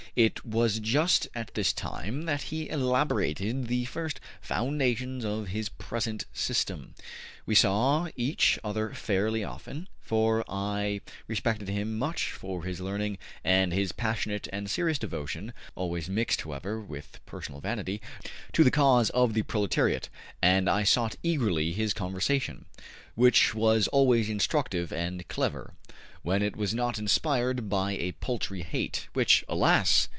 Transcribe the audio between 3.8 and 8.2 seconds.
first foundations of his present system. We saw